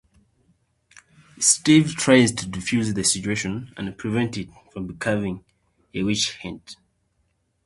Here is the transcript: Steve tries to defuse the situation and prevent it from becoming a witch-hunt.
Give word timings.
Steve 1.37 1.93
tries 1.95 2.31
to 2.31 2.47
defuse 2.47 2.91
the 2.95 3.03
situation 3.03 3.71
and 3.77 3.95
prevent 3.99 4.35
it 4.35 4.49
from 4.73 4.87
becoming 4.87 5.45
a 5.93 6.01
witch-hunt. 6.01 6.75